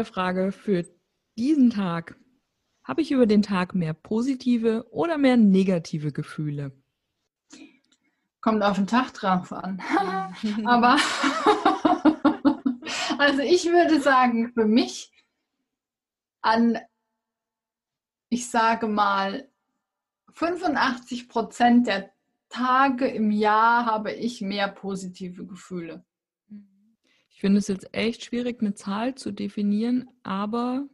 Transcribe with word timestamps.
neue 0.00 0.04
Frage 0.06 0.52
für 0.52 0.86
diesen 1.36 1.68
Tag. 1.70 2.16
Habe 2.84 3.02
ich 3.02 3.10
über 3.12 3.26
den 3.26 3.42
Tag 3.42 3.74
mehr 3.74 3.92
positive 3.92 4.86
oder 4.90 5.18
mehr 5.18 5.36
negative 5.36 6.10
Gefühle? 6.10 6.72
Kommt 8.40 8.62
auf 8.62 8.76
den 8.76 8.86
Tag 8.86 9.12
drauf 9.12 9.52
an. 9.52 9.82
Aber 10.64 10.96
also 13.18 13.42
ich 13.42 13.66
würde 13.66 14.00
sagen, 14.00 14.50
für 14.54 14.64
mich 14.64 15.12
an, 16.40 16.78
ich 18.30 18.48
sage 18.48 18.86
mal, 18.88 19.50
85 20.32 21.28
Prozent 21.28 21.86
der 21.88 22.10
Tage 22.48 23.06
im 23.06 23.30
Jahr 23.30 23.84
habe 23.84 24.12
ich 24.12 24.40
mehr 24.40 24.68
positive 24.68 25.44
Gefühle. 25.44 26.06
Ich 27.30 27.40
finde 27.40 27.58
es 27.58 27.68
jetzt 27.68 27.88
echt 27.92 28.24
schwierig, 28.24 28.60
eine 28.60 28.74
Zahl 28.74 29.14
zu 29.14 29.32
definieren, 29.32 30.08
aber 30.22 30.86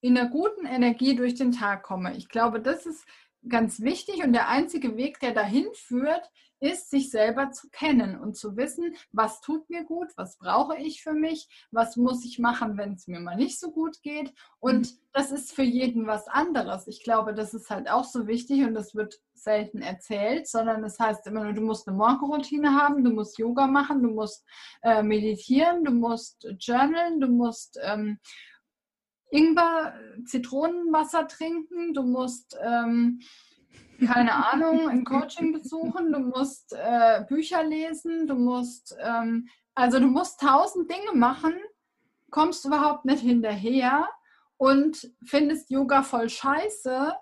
in 0.02 0.18
einer 0.18 0.30
guten 0.30 0.66
Energie 0.66 1.16
durch 1.16 1.36
den 1.36 1.52
Tag 1.52 1.84
komme. 1.84 2.16
Ich 2.18 2.30
glaube, 2.30 2.62
das 2.62 2.86
ist 2.86 3.06
ganz 3.48 3.82
wichtig 3.82 4.24
und 4.24 4.34
der 4.34 4.50
einzige 4.50 4.98
Weg, 4.98 5.20
der 5.20 5.34
dahin 5.34 5.68
führt, 5.74 6.30
ist, 6.60 6.90
sich 6.90 7.10
selber 7.10 7.52
zu 7.52 7.70
kennen 7.70 8.20
und 8.20 8.36
zu 8.36 8.58
wissen, 8.58 8.96
was 9.12 9.42
tut 9.42 9.70
mir 9.70 9.84
gut, 9.84 10.08
was 10.16 10.38
brauche 10.38 10.78
ich 10.78 11.04
für 11.04 11.14
mich, 11.14 11.48
was 11.72 11.96
muss 11.98 12.26
ich 12.26 12.40
machen, 12.40 12.78
wenn 12.78 12.94
es 12.94 13.08
mir 13.08 13.20
mal 13.20 13.36
nicht 13.36 13.60
so 13.60 13.72
gut 13.72 14.02
geht. 14.02 14.34
Und 14.60 14.92
mhm. 14.92 14.98
das 15.14 15.32
ist 15.32 15.54
für 15.54 15.64
jeden 15.64 16.08
was 16.08 16.28
anderes. 16.28 16.88
Ich 16.88 17.04
glaube, 17.04 17.34
das 17.34 17.54
ist 17.54 17.70
halt 17.70 17.90
auch 17.90 18.06
so 18.06 18.28
wichtig 18.28 18.64
und 18.64 18.74
das 18.74 18.96
wird 18.96 19.20
selten 19.34 19.82
erzählt, 19.82 20.48
sondern 20.48 20.82
das 20.82 21.00
heißt 21.00 21.28
immer 21.28 21.44
nur, 21.44 21.54
du 21.54 21.62
musst 21.62 21.88
eine 21.88 21.98
Morgenroutine 21.98 22.72
haben, 22.72 23.04
du 23.04 23.12
musst 23.12 23.38
Yoga 23.38 23.68
machen, 23.68 24.02
du 24.02 24.10
musst 24.10 24.46
äh, 24.82 25.04
meditieren, 25.04 25.84
du 25.84 25.92
musst 25.92 26.48
journalen, 26.60 27.20
du 27.20 27.28
musst 27.28 27.80
ähm, 27.84 28.20
Ingwer, 29.30 29.94
Zitronenwasser 30.26 31.28
trinken, 31.28 31.94
du 31.94 32.04
musst 32.04 32.58
ähm, 32.62 33.20
keine 34.06 34.34
Ahnung, 34.52 34.88
ein 34.88 35.04
Coaching 35.04 35.54
besuchen, 35.54 36.12
du 36.12 36.20
musst 36.20 36.74
äh, 36.74 37.24
Bücher 37.28 37.64
lesen, 37.64 38.28
du 38.28 38.36
musst, 38.36 38.96
ähm, 39.02 39.48
also 39.74 40.00
du 40.00 40.08
musst 40.08 40.40
tausend 40.40 40.92
Dinge 40.92 41.14
machen, 41.14 41.54
kommst 42.30 42.66
überhaupt 42.66 43.06
nicht 43.06 43.22
hinterher 43.22 44.08
und 44.58 45.12
findest 45.26 45.70
Yoga 45.72 46.04
voll 46.04 46.30
scheiße 46.30 47.14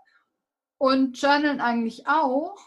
und 0.77 1.19
Journal 1.19 1.59
eigentlich 1.59 2.07
auch. 2.07 2.57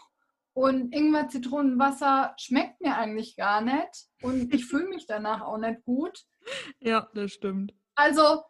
Und 0.53 0.93
Ingwer 0.93 1.29
Zitronenwasser 1.29 2.33
schmeckt 2.37 2.81
mir 2.81 2.97
eigentlich 2.97 3.37
gar 3.37 3.61
nicht 3.61 4.07
und 4.21 4.53
ich 4.53 4.65
fühle 4.65 4.89
mich 4.89 5.05
danach 5.07 5.41
auch 5.41 5.57
nicht 5.57 5.83
gut. 5.83 6.25
Ja, 6.79 7.07
das 7.13 7.31
stimmt. 7.31 7.73
Also 7.95 8.41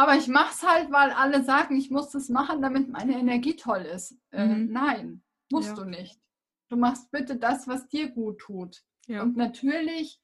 aber 0.00 0.16
ich 0.16 0.28
mache 0.28 0.52
es 0.54 0.62
halt, 0.66 0.90
weil 0.90 1.10
alle 1.10 1.44
sagen, 1.44 1.76
ich 1.76 1.90
muss 1.90 2.08
das 2.08 2.30
machen, 2.30 2.62
damit 2.62 2.88
meine 2.88 3.18
Energie 3.18 3.54
toll 3.54 3.82
ist. 3.82 4.16
Äh, 4.30 4.46
mhm. 4.46 4.72
nein, 4.72 5.22
musst 5.50 5.68
ja. 5.68 5.74
du 5.74 5.84
nicht. 5.84 6.18
Du 6.70 6.76
machst 6.76 7.10
bitte 7.10 7.36
das, 7.36 7.68
was 7.68 7.86
dir 7.88 8.08
gut 8.10 8.38
tut. 8.38 8.82
Ja. 9.06 9.22
Und 9.22 9.36
natürlich 9.36 10.22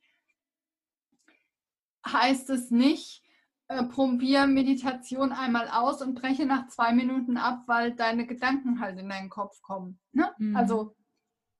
heißt 2.06 2.48
es 2.50 2.70
nicht, 2.70 3.22
äh, 3.68 3.82
probier 3.84 4.46
Meditation 4.46 5.32
einmal 5.32 5.68
aus 5.68 6.00
und 6.00 6.14
breche 6.14 6.46
nach 6.46 6.68
zwei 6.68 6.92
Minuten 6.94 7.36
ab, 7.36 7.64
weil 7.66 7.94
deine 7.94 8.26
Gedanken 8.26 8.80
halt 8.80 8.98
in 8.98 9.10
deinen 9.10 9.28
Kopf 9.28 9.60
kommen. 9.60 10.00
Ne? 10.12 10.32
Mhm. 10.38 10.56
Also 10.56 10.96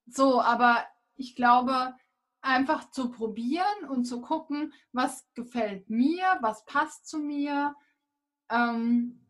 so, 0.06 0.40
aber 0.40 0.86
ich 1.16 1.36
glaube, 1.36 1.94
einfach 2.40 2.90
zu 2.92 3.10
probieren 3.10 3.88
und 3.90 4.04
zu 4.04 4.22
gucken, 4.22 4.72
was 4.92 5.28
gefällt 5.34 5.90
mir, 5.90 6.38
was 6.40 6.64
passt 6.64 7.08
zu 7.08 7.18
mir, 7.18 7.74
ähm, 8.50 9.20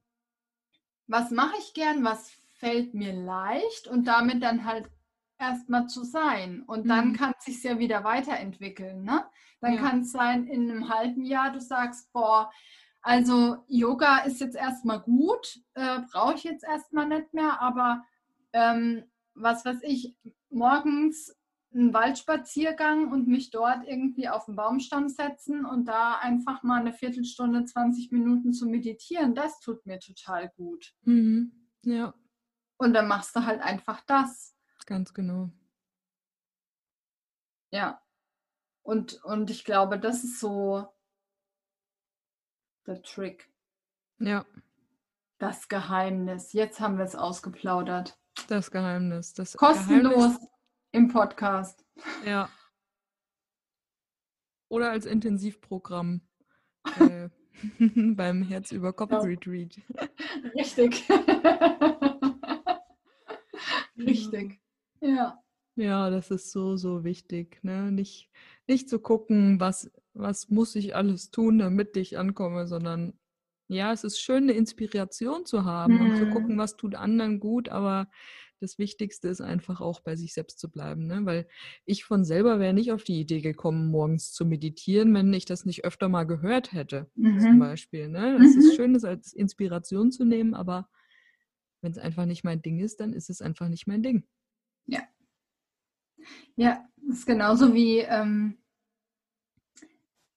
was 1.07 1.31
mache 1.31 1.57
ich 1.59 1.75
gern, 1.75 2.05
was 2.05 2.31
fällt 2.59 2.95
mir 2.95 3.13
leicht 3.13 3.87
und 3.87 4.05
damit 4.05 4.43
dann 4.43 4.65
halt 4.65 4.91
erstmal 5.39 5.89
zu 5.89 6.05
sein. 6.05 6.63
Und 6.67 6.89
dann 6.89 7.09
mhm. 7.09 7.13
kann 7.15 7.35
es 7.39 7.45
sich 7.45 7.63
ja 7.63 7.79
wieder 7.79 8.05
weiterentwickeln. 8.05 9.05
Ne? 9.05 9.25
Dann 9.61 9.75
ja. 9.75 9.81
kann 9.81 10.01
es 10.01 10.13
sein, 10.13 10.47
in 10.47 10.71
einem 10.71 10.89
halben 10.89 11.25
Jahr 11.25 11.53
du 11.53 11.61
sagst, 11.61 12.13
boah, 12.13 12.51
also 13.03 13.59
Yoga 13.69 14.19
ist 14.21 14.41
jetzt 14.41 14.57
erstmal 14.57 15.01
gut, 15.01 15.61
äh, 15.75 16.01
brauche 16.11 16.35
ich 16.35 16.45
jetzt 16.45 16.65
erstmal 16.65 17.07
nicht 17.07 17.33
mehr, 17.35 17.61
aber 17.61 18.03
ähm, 18.53 19.05
was 19.35 19.65
weiß 19.65 19.79
ich, 19.83 20.17
morgens 20.51 21.36
einen 21.77 21.93
Waldspaziergang 21.93 23.13
und 23.13 23.29
mich 23.29 23.51
dort 23.51 23.87
irgendwie 23.87 24.29
auf 24.29 24.47
den 24.47 24.57
Baumstamm 24.57 25.09
setzen 25.09 25.67
und 25.67 25.87
da 25.87 26.19
einfach 26.19 26.63
mal 26.63 26.81
eine 26.81 26.93
Viertelstunde, 26.93 27.65
20 27.65 28.13
Minuten 28.13 28.53
zu 28.53 28.67
meditieren, 28.67 29.35
das 29.35 29.61
tut 29.61 29.85
mir 29.85 29.99
total 30.01 30.49
gut. 30.57 30.95
Mhm. 31.03 31.53
Ja. 31.83 32.15
Und 32.79 32.95
dann 32.95 33.09
machst 33.09 33.37
du 33.37 33.45
halt 33.45 33.61
einfach 33.61 34.01
das. 34.07 34.57
Ganz 34.87 35.13
genau. 35.13 35.51
Ja. 37.71 38.01
Und, 38.83 39.23
und 39.25 39.51
ich 39.51 39.65
glaube, 39.65 39.99
das 39.99 40.25
ist 40.25 40.41
so 40.41 40.87
der 42.87 43.03
Trick. 43.03 43.51
Ja. 44.19 44.47
Das 45.39 45.69
Geheimnis. 45.69 46.53
Jetzt 46.53 46.81
haben 46.81 46.97
wir 46.97 47.05
es 47.05 47.17
ausgeplaudert. 47.17 48.19
Das 48.49 48.71
Geheimnis. 48.71 49.35
Das 49.35 49.57
Kostenlos. 49.57 50.15
Geheimnis 50.15 50.56
im 50.97 51.09
Podcast. 51.09 51.85
Ja. 52.25 52.49
Oder 54.69 54.91
als 54.91 55.05
Intensivprogramm 55.05 56.23
äh, 56.99 57.29
beim 58.15 58.43
Herz 58.43 58.73
über 58.73 58.95
Kopf 58.95 59.13
Retreat. 59.13 59.79
Richtig. 60.55 61.07
Richtig. 63.99 64.61
Ja. 65.01 65.43
Ja, 65.79 66.09
das 66.09 66.31
ist 66.31 66.51
so, 66.53 66.77
so 66.77 67.05
wichtig. 67.05 67.63
Ne? 67.63 67.93
Nicht, 67.93 68.31
nicht 68.67 68.89
zu 68.89 68.99
gucken, 68.99 69.61
was, 69.61 69.91
was 70.15 70.49
muss 70.49 70.75
ich 70.75 70.97
alles 70.97 71.31
tun, 71.31 71.59
damit 71.59 71.99
ich 71.99 72.17
ankomme, 72.17 72.67
sondern 72.67 73.13
ja, 73.69 73.93
es 73.93 74.05
ist 74.05 74.19
schön, 74.21 74.45
eine 74.45 74.53
Inspiration 74.53 75.45
zu 75.45 75.67
haben 75.67 75.95
mhm. 75.95 76.01
und 76.01 76.17
zu 76.17 76.31
gucken, 76.31 76.55
mhm. 76.55 76.59
was 76.59 76.77
tut 76.77 76.95
anderen 76.95 77.41
gut, 77.41 77.69
aber 77.69 78.09
das 78.61 78.79
Wichtigste 78.79 79.29
ist 79.29 79.41
einfach 79.41 79.81
auch 79.81 80.01
bei 80.01 80.17
sich 80.17 80.33
selbst 80.35 80.59
zu 80.59 80.71
bleiben, 80.71 81.07
ne? 81.07 81.21
weil 81.25 81.47
ich 81.85 82.05
von 82.05 82.25
selber 82.25 82.59
wäre 82.59 82.73
nicht 82.73 82.93
auf 82.93 83.05
die 83.05 83.21
Idee 83.21 83.41
gekommen, 83.41 83.91
morgens 83.91 84.33
zu 84.33 84.45
meditieren, 84.45 85.13
wenn 85.15 85.33
ich 85.33 85.45
das 85.45 85.65
nicht 85.65 85.85
öfter 85.85 86.09
mal 86.09 86.25
gehört 86.25 86.73
hätte, 86.73 87.11
mhm. 87.15 87.41
zum 87.41 87.59
Beispiel. 87.59 88.09
Ne? 88.09 88.37
Es 88.37 88.55
mhm. 88.55 88.61
ist 88.61 88.77
schön, 88.77 88.95
das 88.95 89.05
als 89.05 89.33
Inspiration 89.33 90.11
zu 90.11 90.25
nehmen, 90.25 90.55
aber 90.55 90.89
wenn 91.83 91.93
es 91.93 91.99
einfach 91.99 92.27
nicht 92.27 92.45
mein 92.45 92.63
Ding 92.63 92.81
ist, 92.81 93.01
dann 93.01 93.13
ist 93.13 93.31
es 93.31 93.41
einfach 93.41 93.69
nicht 93.69 93.87
mein 93.87 94.03
Ding. 94.03 94.25
Ja. 94.87 95.03
Ja, 96.57 96.89
das 96.97 97.19
ist 97.19 97.27
genauso 97.27 97.75
wie 97.75 97.99
ähm, 97.99 98.59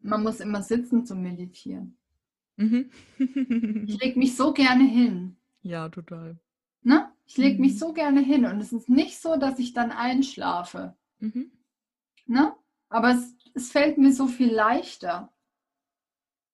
man 0.02 0.24
muss 0.24 0.40
immer 0.40 0.62
sitzen 0.62 1.06
zum 1.06 1.22
Meditieren. 1.22 1.98
Mhm. 2.58 2.92
ich 3.18 4.02
lege 4.02 4.20
mich 4.20 4.36
so 4.36 4.54
gerne 4.54 4.84
hin. 4.84 5.38
Ja, 5.62 5.90
total. 5.90 6.40
Ich 7.30 7.38
lege 7.38 7.56
mhm. 7.56 7.62
mich 7.62 7.78
so 7.78 7.94
gerne 7.94 8.22
hin 8.22 8.46
und 8.46 8.60
es 8.60 8.74
ist 8.74 8.90
nicht 8.90 9.22
so, 9.22 9.38
dass 9.38 9.60
ich 9.60 9.74
dann 9.74 9.92
einschlafe. 9.92 10.96
Mhm. 11.20 11.52
Ne? 12.26 12.56
Aber 12.90 13.12
es, 13.12 13.36
es 13.54 13.72
fällt 13.72 14.00
mir 14.00 14.12
so 14.12 14.26
viel 14.26 14.52
leichter. 14.52 15.32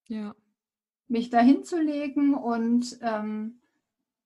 Ja. 0.07 0.36
Mich 1.07 1.30
da 1.30 1.39
hinzulegen 1.39 2.33
und 2.33 3.00
ähm, 3.01 3.62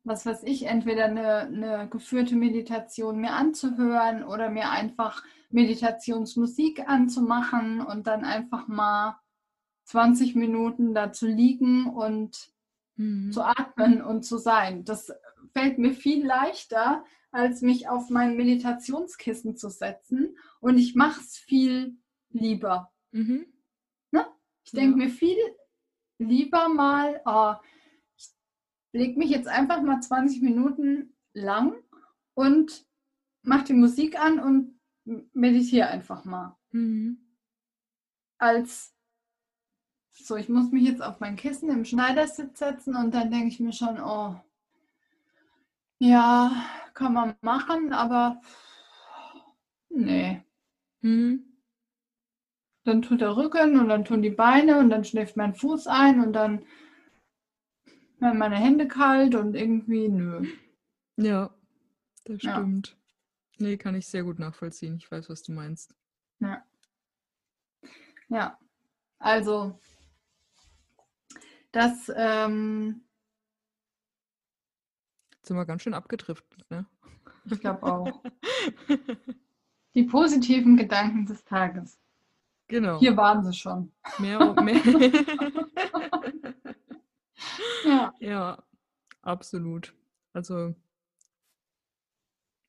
was 0.04 0.26
weiß 0.26 0.42
ich, 0.44 0.66
entweder 0.66 1.06
eine, 1.06 1.42
eine 1.42 1.88
geführte 1.88 2.36
Meditation 2.36 3.20
mir 3.22 3.34
anzuhören 3.34 4.24
oder 4.24 4.50
mir 4.50 4.72
einfach 4.72 5.24
Meditationsmusik 5.52 6.90
anzumachen 6.90 7.80
und 7.82 8.08
dann 8.08 8.26
einfach 8.26 8.68
mal 8.68 9.20
20 9.84 10.36
Minuten 10.36 10.96
da 10.96 11.12
zu 11.12 11.28
liegen 11.28 11.86
und 11.86 12.50
mhm. 12.96 13.32
zu 13.32 13.44
atmen 13.44 14.02
und 14.02 14.24
zu 14.24 14.40
sein. 14.40 14.84
Das 14.84 15.14
fällt 15.54 15.78
mir 15.78 15.94
viel 15.94 16.26
leichter, 16.26 17.04
als 17.32 17.62
mich 17.62 17.88
auf 17.88 18.10
mein 18.10 18.36
Meditationskissen 18.36 19.56
zu 19.56 19.70
setzen. 19.70 20.38
Und 20.60 20.78
ich 20.78 20.96
mache 20.96 21.22
es 21.22 21.38
viel 21.38 21.98
lieber. 22.30 22.92
Mhm. 23.12 23.46
Ne? 24.12 24.26
Ich 24.64 24.72
denke 24.72 25.00
ja. 25.00 25.06
mir 25.06 25.10
viel 25.12 25.38
lieber 26.18 26.70
mal, 26.70 27.22
oh, 27.26 27.54
ich 28.18 28.30
lege 28.92 29.18
mich 29.18 29.30
jetzt 29.30 29.48
einfach 29.48 29.82
mal 29.82 30.02
20 30.02 30.42
Minuten 30.42 31.16
lang 31.34 31.76
und 32.34 32.86
mache 33.42 33.66
die 33.66 33.74
Musik 33.74 34.20
an 34.20 34.40
und 34.40 34.80
meditiere 35.34 35.88
einfach 35.88 36.26
mal. 36.26 36.58
Mhm. 36.72 37.36
Als 38.38 38.94
so, 40.12 40.36
ich 40.36 40.50
muss 40.50 40.72
mich 40.72 40.84
jetzt 40.84 41.02
auf 41.02 41.20
mein 41.20 41.36
Kissen 41.36 41.70
im 41.70 41.86
Schneidersitz 41.86 42.60
setzen 42.60 42.96
und 42.96 43.14
dann 43.14 43.32
denke 43.32 43.48
ich 43.48 43.60
mir 43.60 43.74
schon, 43.74 44.00
oh, 44.02 44.36
ja, 46.00 46.52
kann 46.94 47.14
man 47.14 47.36
machen, 47.42 47.94
aber 47.94 48.42
nee. 49.90 50.42
Mhm. 51.02 51.46
Dann 52.86 53.02
tut 53.02 53.22
der 53.22 53.36
Rücken 53.36 53.80
und 53.80 53.90
dann 53.90 54.06
tun 54.06 54.22
die 54.22 54.30
Beine 54.30 54.80
und 54.80 54.90
dann 54.90 55.04
schläft 55.04 55.38
mein 55.38 55.54
Fuß 55.54 55.88
ein 55.88 56.22
und 56.22 56.34
dann 56.34 56.66
werden 58.20 58.40
meine 58.40 58.56
Hände 58.56 58.88
kalt 58.88 59.36
und 59.36 59.56
irgendwie 59.56 60.10
nö. 60.10 60.48
Ja, 61.18 61.54
das 62.24 62.40
stimmt. 62.42 62.98
Ja. 63.60 63.68
Nee, 63.68 63.78
kann 63.78 63.96
ich 63.96 64.08
sehr 64.08 64.24
gut 64.24 64.40
nachvollziehen. 64.40 64.96
Ich 64.98 65.12
weiß, 65.12 65.30
was 65.30 65.44
du 65.44 65.52
meinst. 65.52 65.94
Ja. 66.40 66.64
Ja. 68.30 68.58
Also 69.20 69.78
das. 71.72 72.12
Ähm, 72.16 73.04
sind 75.50 75.58
wir 75.58 75.66
ganz 75.66 75.82
schön 75.82 75.94
abgedriftet, 75.94 76.64
ne? 76.70 76.86
Ich 77.46 77.60
glaube 77.60 77.84
auch. 77.84 78.22
Die 79.96 80.04
positiven 80.04 80.78
Gedanken 80.78 81.26
des 81.26 81.44
Tages. 81.44 82.00
Genau. 82.68 83.00
Hier 83.00 83.18
waren 83.18 83.44
sie 83.44 83.54
schon. 83.54 83.92
Mehr 84.20 84.40
und 84.40 84.64
mehr. 84.64 84.80
ja. 87.86 88.14
ja, 88.20 88.64
absolut. 89.24 89.96
Also 90.34 90.76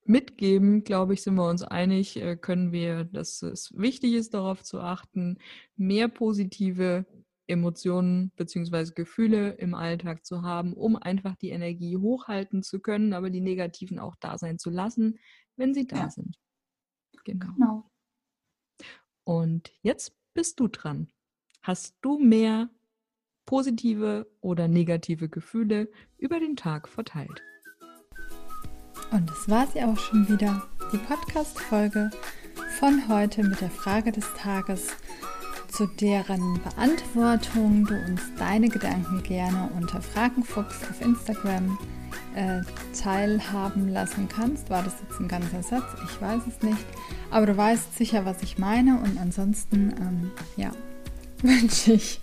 mitgeben, 0.07 0.83
glaube 0.83 1.13
ich, 1.13 1.23
sind 1.23 1.35
wir 1.35 1.49
uns 1.49 1.63
einig, 1.63 2.17
äh, 2.17 2.37
können 2.37 2.73
wir, 2.73 3.05
dass 3.05 3.43
es 3.43 3.77
wichtig 3.77 4.15
ist, 4.15 4.33
darauf 4.33 4.63
zu 4.63 4.81
achten, 4.81 5.39
mehr 5.77 6.09
positive 6.09 7.05
Emotionen 7.51 8.33
bzw. 8.37 8.93
Gefühle 8.95 9.51
im 9.53 9.75
Alltag 9.75 10.25
zu 10.25 10.43
haben, 10.43 10.73
um 10.73 10.97
einfach 10.97 11.37
die 11.37 11.51
Energie 11.51 11.97
hochhalten 11.97 12.63
zu 12.63 12.81
können, 12.81 13.13
aber 13.13 13.31
die 13.31 13.41
negativen 13.41 13.99
auch 13.99 14.17
da 14.17 14.39
sein 14.39 14.59
zu 14.59 14.71
lassen, 14.71 15.19
wenn 15.57 15.75
sie 15.75 15.87
da 15.87 15.97
ja. 15.97 16.11
sind. 16.11 16.39
Genau. 17.25 17.53
genau. 17.55 17.91
Und 19.25 19.73
jetzt 19.83 20.17
bist 20.35 20.59
du 20.61 20.69
dran. 20.69 21.13
Hast 21.63 21.97
du 22.01 22.19
mehr 22.19 22.71
positive 23.47 24.31
oder 24.41 24.69
negative 24.69 25.29
Gefühle 25.29 25.91
über 26.17 26.41
den 26.41 26.57
Tag 26.57 26.89
verteilt? 26.89 27.43
Und 29.11 29.29
das 29.29 29.49
war 29.49 29.67
sie 29.67 29.83
auch 29.83 29.99
schon 29.99 30.29
wieder, 30.29 30.69
die 30.93 30.99
Podcast-Folge 30.99 32.11
von 32.79 33.09
heute 33.09 33.43
mit 33.43 33.61
der 33.61 33.71
Frage 33.71 34.13
des 34.13 34.33
Tages 34.35 34.97
zu 35.81 35.87
deren 35.87 36.61
Beantwortung 36.63 37.87
du 37.87 37.95
uns 38.07 38.21
deine 38.39 38.69
Gedanken 38.69 39.23
gerne 39.23 39.71
unter 39.79 40.03
Fragenfuchs 40.03 40.83
auf 40.91 41.01
Instagram 41.01 41.79
äh, 42.35 42.61
teilhaben 43.03 43.89
lassen 43.89 44.29
kannst. 44.29 44.69
War 44.69 44.83
das 44.83 44.97
jetzt 45.01 45.19
ein 45.19 45.29
ganzer 45.29 45.63
Satz? 45.63 45.87
Ich 46.05 46.21
weiß 46.21 46.43
es 46.49 46.63
nicht. 46.63 46.85
Aber 47.31 47.47
du 47.47 47.57
weißt 47.57 47.97
sicher, 47.97 48.27
was 48.27 48.43
ich 48.43 48.59
meine. 48.59 48.99
Und 48.99 49.19
ansonsten, 49.19 49.95
ähm, 49.99 50.31
ja, 50.59 50.71
wünsche 51.43 51.95
ich 51.95 52.21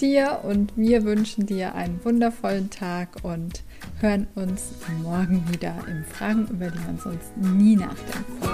dir 0.00 0.40
und 0.44 0.74
wir 0.74 1.04
wünschen 1.04 1.44
dir 1.44 1.74
einen 1.74 2.02
wundervollen 2.02 2.70
Tag 2.70 3.08
und 3.24 3.62
hören 4.00 4.26
uns 4.36 4.72
morgen 5.02 5.44
wieder 5.52 5.74
im 5.86 6.02
Fragen, 6.06 6.48
über 6.48 6.70
die 6.70 6.78
man 6.78 6.98
sonst 6.98 7.36
nie 7.36 7.76
nachdenkt. 7.76 8.53